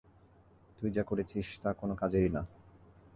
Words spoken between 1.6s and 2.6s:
তা কোনো কাজেরই না।